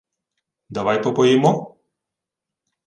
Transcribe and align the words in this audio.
—Давай 0.69 1.01
попоїмо? 1.03 1.77